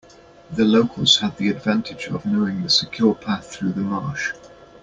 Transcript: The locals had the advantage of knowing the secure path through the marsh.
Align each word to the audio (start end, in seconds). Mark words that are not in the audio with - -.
The 0.49 0.65
locals 0.65 1.19
had 1.19 1.37
the 1.37 1.49
advantage 1.49 2.07
of 2.07 2.25
knowing 2.25 2.63
the 2.63 2.71
secure 2.71 3.13
path 3.13 3.51
through 3.53 3.73
the 3.73 3.81
marsh. 3.81 4.33